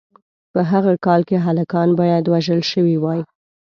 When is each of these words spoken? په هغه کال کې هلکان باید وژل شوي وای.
په 0.53 0.61
هغه 0.71 0.93
کال 1.05 1.21
کې 1.29 1.37
هلکان 1.45 1.89
باید 1.99 2.23
وژل 2.33 2.61
شوي 2.71 2.95
وای. 2.99 3.19